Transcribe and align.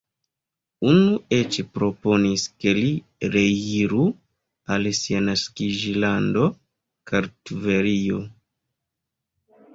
Unu 0.91 1.17
eĉ 1.35 1.57
proponis, 1.77 2.45
ke 2.65 2.73
li 2.77 2.87
reiru 3.35 4.07
al 4.77 4.89
sia 5.01 5.21
naskiĝlando 5.29 6.49
Kartvelio. 7.13 8.25